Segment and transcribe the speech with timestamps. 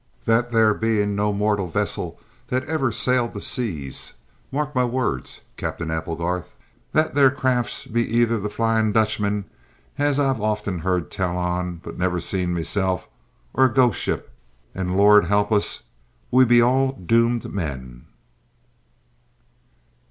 [0.25, 4.13] "That there be no mortal vessel that ever sailed the seas.
[4.51, 6.55] Mark my words, Cap'en Applegarth,
[6.91, 9.45] that there craft be either The Flying Dutchman,
[9.99, 13.07] as I've often heard tell on, but never seen meself,
[13.53, 14.31] or a ghost ship;
[14.73, 15.83] and Lord help us
[16.31, 18.05] we be all doomed men!"